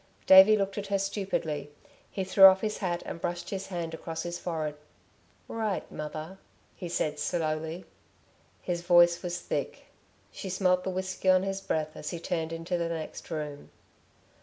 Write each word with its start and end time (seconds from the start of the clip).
Davey 0.25 0.57
looked 0.57 0.79
at 0.79 0.87
her 0.87 0.97
stupidly. 0.97 1.69
He 2.09 2.23
threw 2.23 2.45
off 2.45 2.61
his 2.61 2.79
hat 2.79 3.03
and 3.05 3.21
brushed 3.21 3.51
his 3.51 3.67
hand 3.67 3.93
across 3.93 4.23
his 4.23 4.39
forehead. 4.39 4.73
"Right, 5.47 5.85
mother," 5.91 6.39
he 6.75 6.89
said 6.89 7.19
slowly. 7.19 7.85
His 8.63 8.81
voice 8.81 9.21
was 9.21 9.37
thick. 9.39 9.89
She 10.31 10.49
smelt 10.49 10.83
the 10.83 10.89
whisky 10.89 11.29
on 11.29 11.43
his 11.43 11.61
breath 11.61 11.95
as 11.95 12.09
he 12.09 12.19
turned 12.19 12.51
into 12.51 12.79
the 12.79 12.89
next 12.89 13.29
room. 13.29 13.69